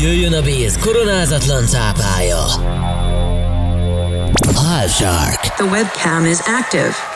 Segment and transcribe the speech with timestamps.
[0.00, 2.44] Jöjjön a Béz koronázatlan cápája.
[4.42, 5.40] Live Shark.
[5.40, 7.15] The webcam is active.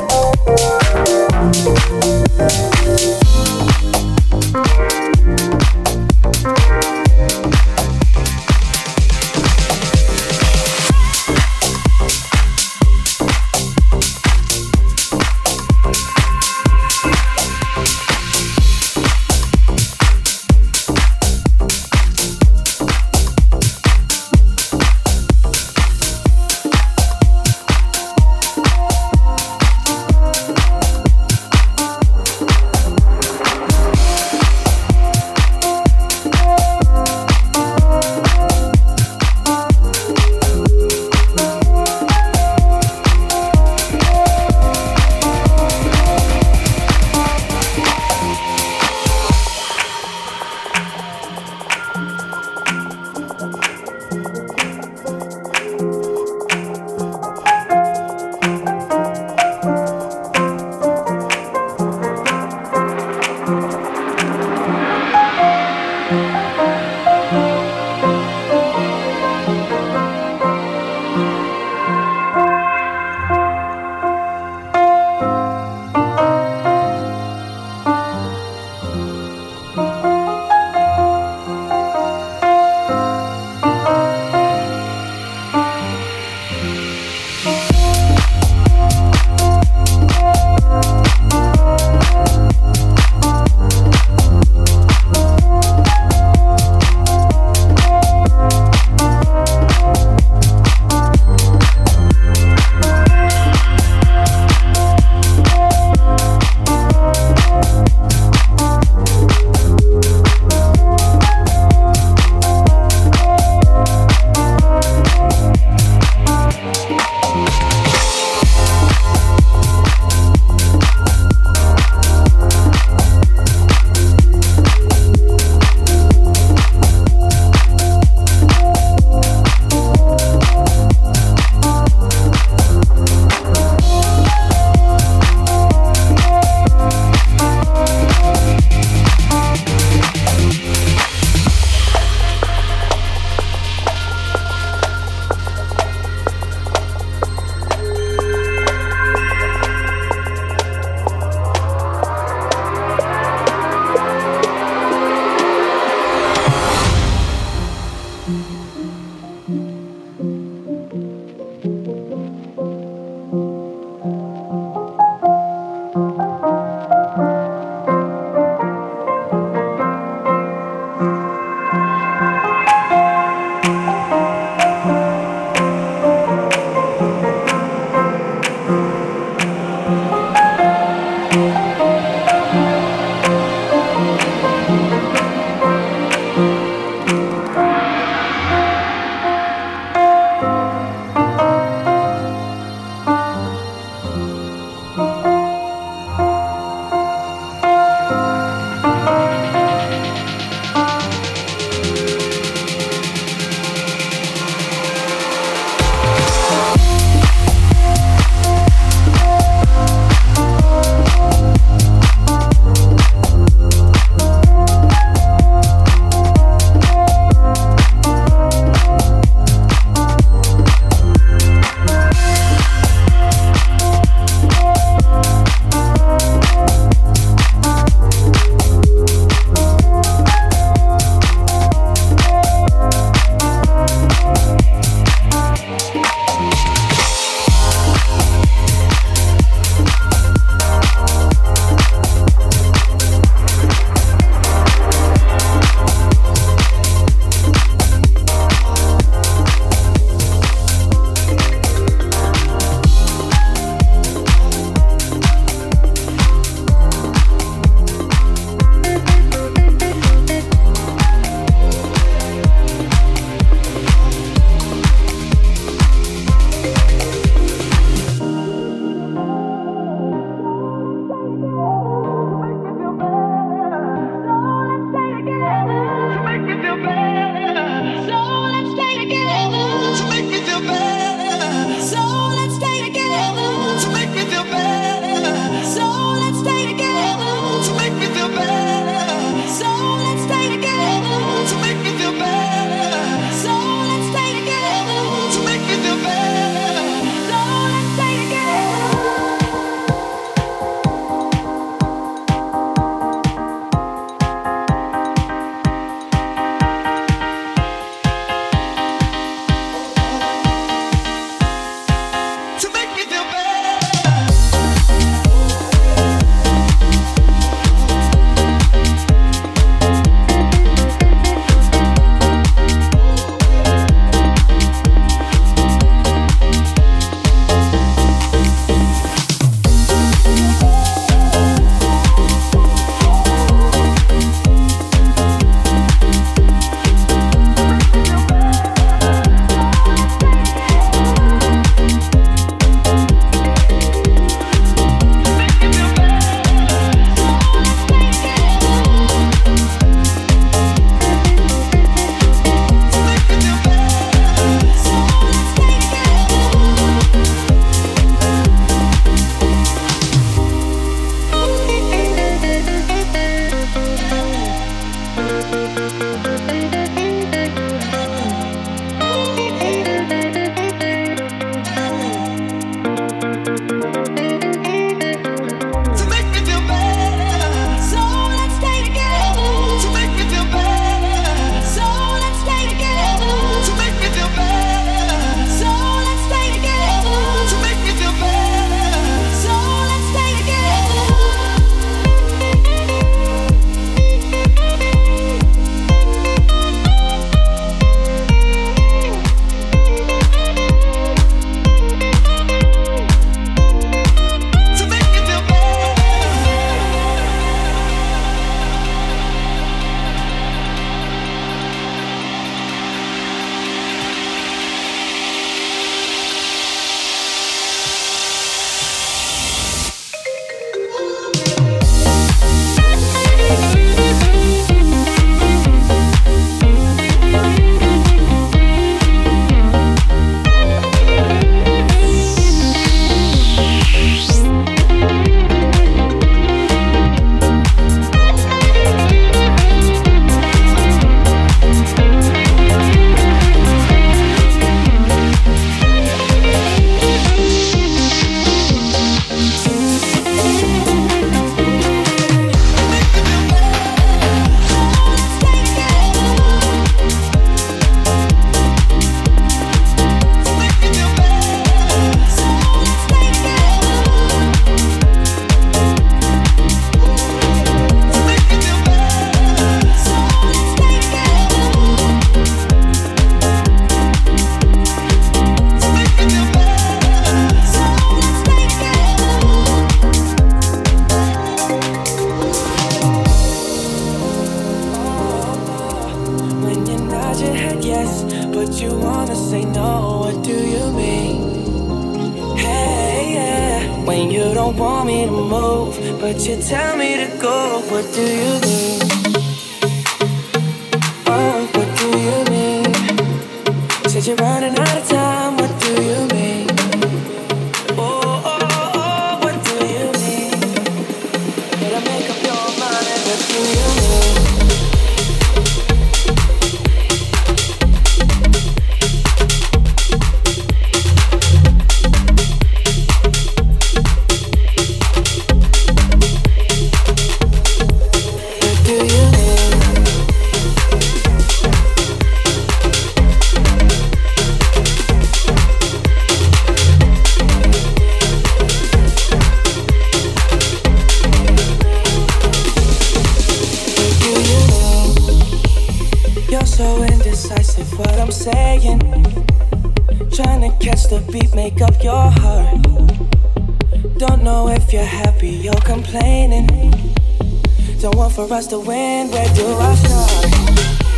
[558.01, 560.45] Don't want for us to win, where do I start?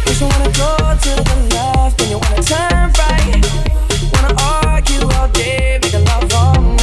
[0.06, 3.40] If you wanna go to the left, then you wanna turn right.
[4.12, 4.36] Wanna
[4.68, 6.83] argue all day, make a love all night.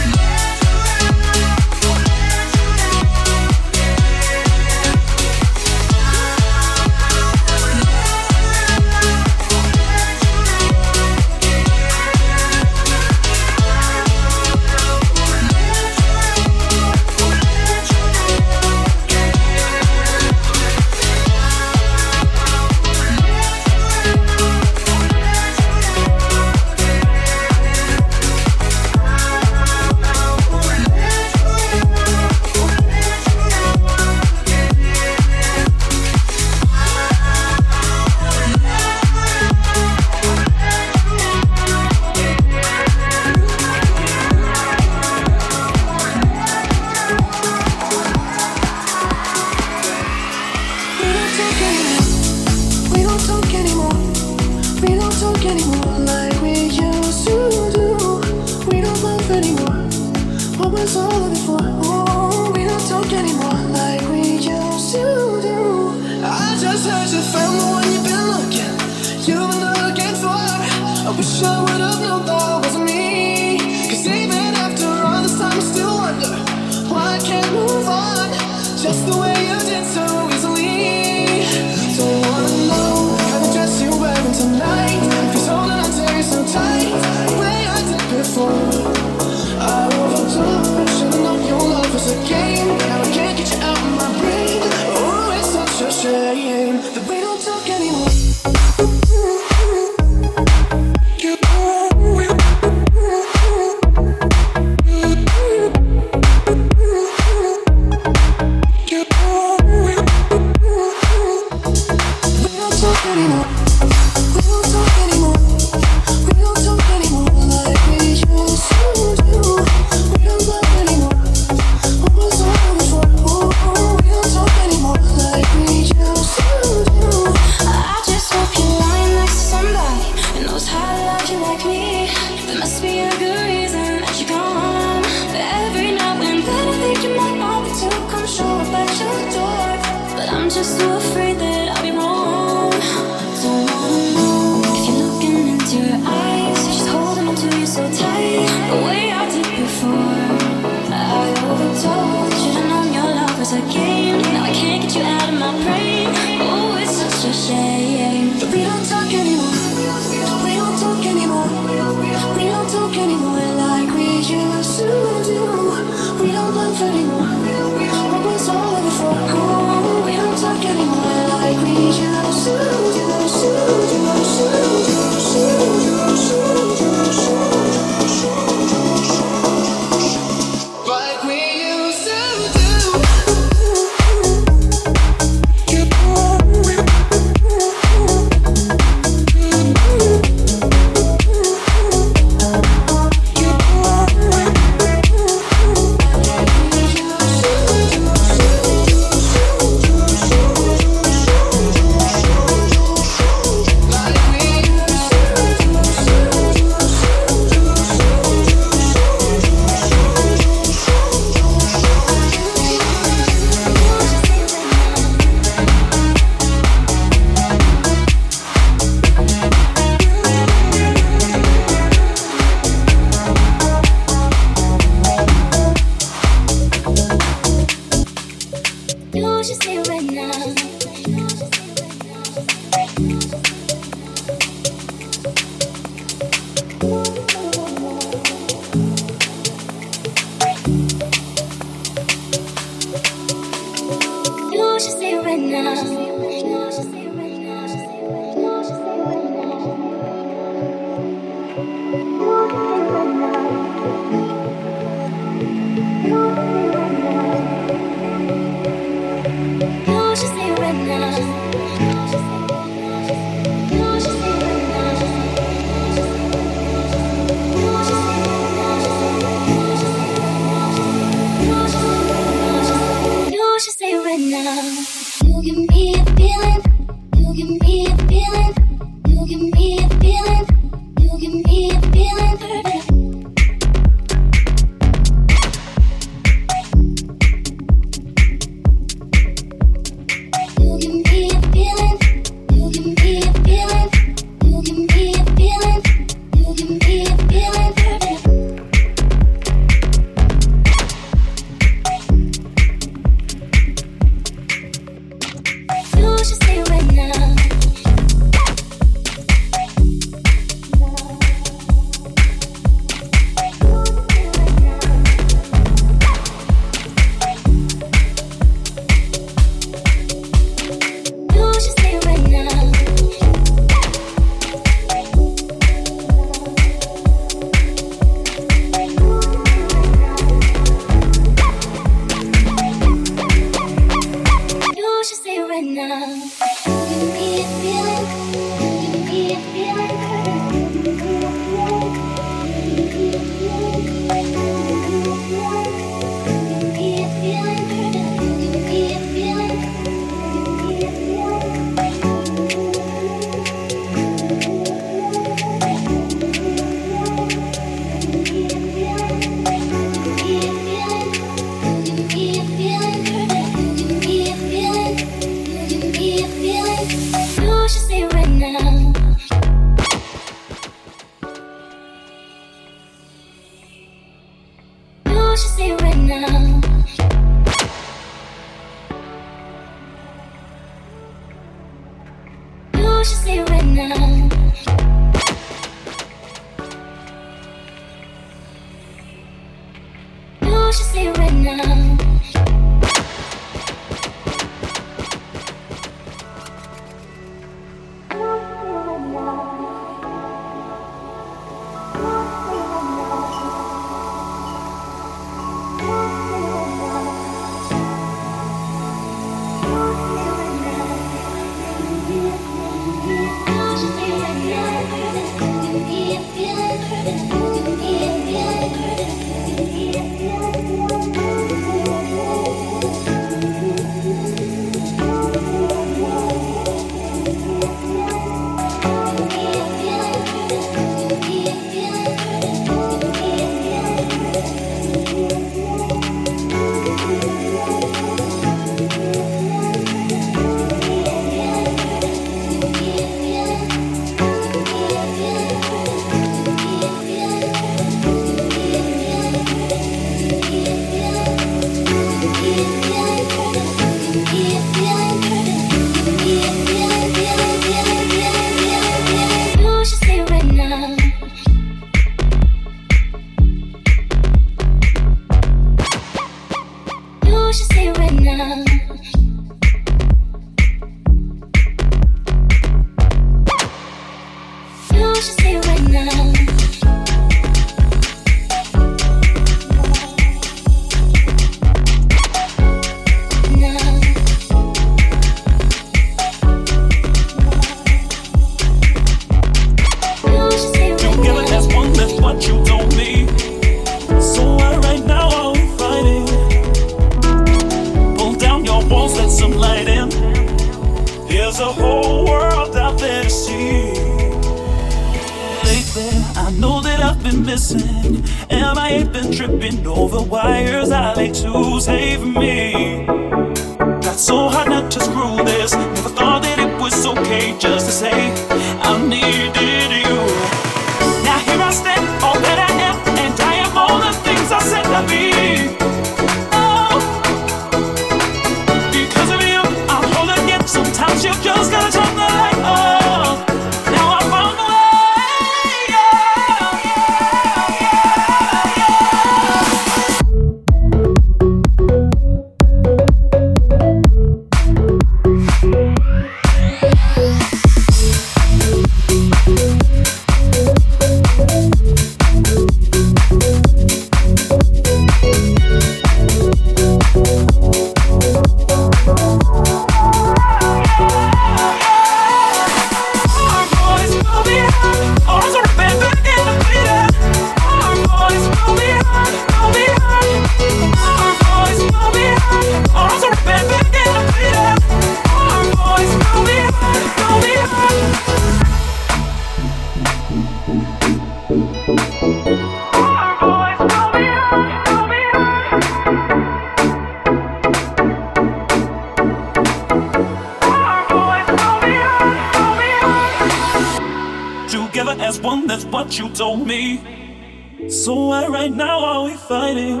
[596.52, 597.88] me.
[597.88, 600.00] So why right now are we fighting?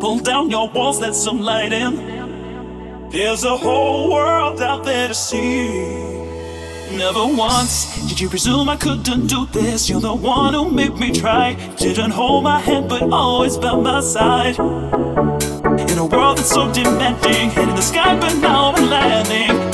[0.00, 3.08] Pull down your walls, let some light in.
[3.10, 5.68] There's a whole world out there to see.
[6.96, 9.88] Never once did you presume I couldn't do this.
[9.88, 11.54] You're the one who made me try.
[11.76, 14.58] Didn't hold my hand, but always by my side.
[14.58, 19.67] In a world that's so demanding, hitting the sky, but now I'm landing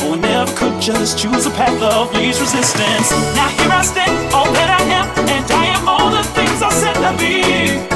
[0.45, 3.11] myself could just choose a path of least resistance.
[3.34, 6.70] Now here I stand, all that I am, and I am all the things I
[6.70, 7.93] said to be.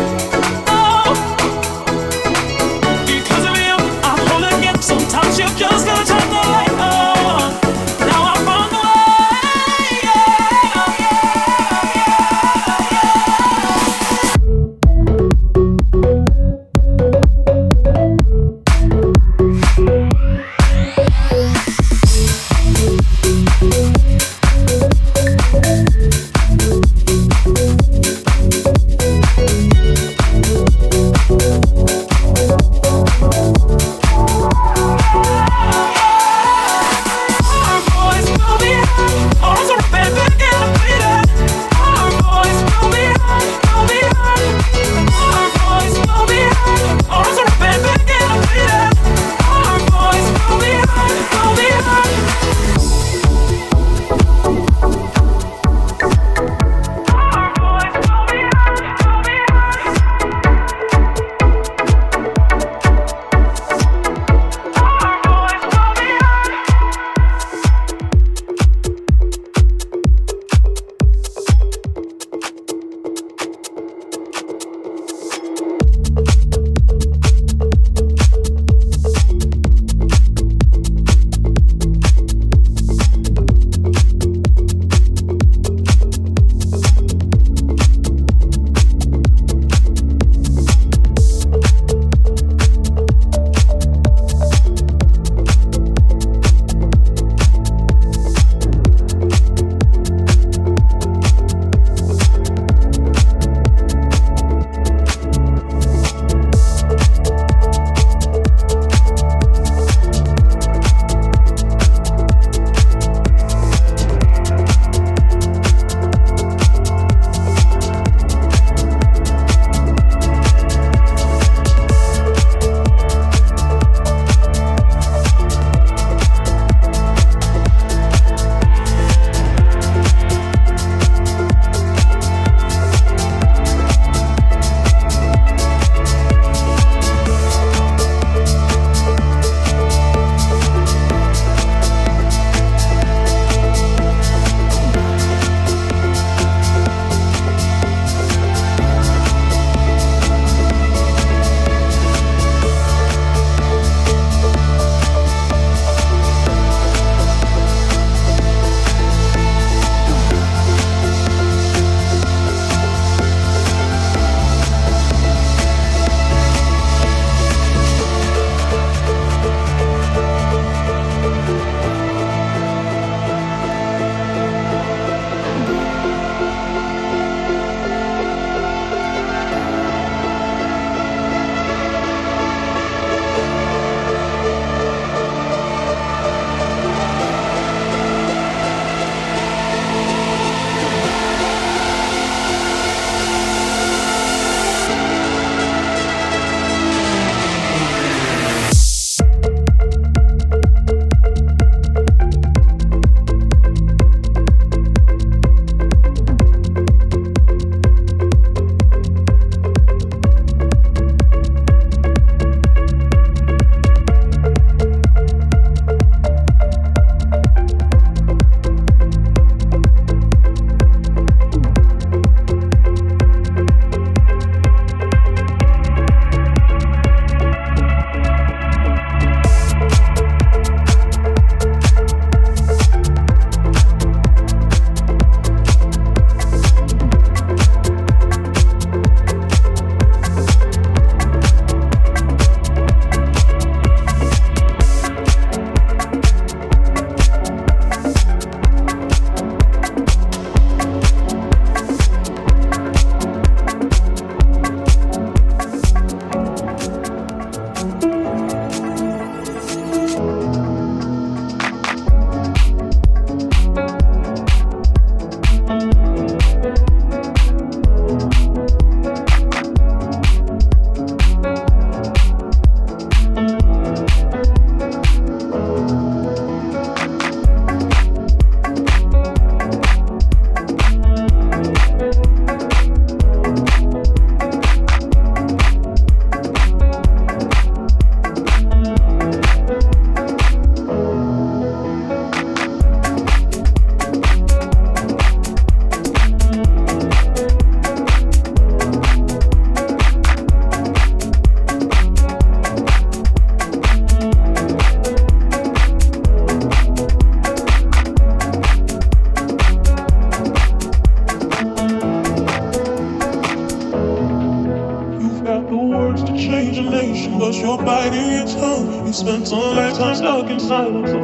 [320.68, 321.17] Silence,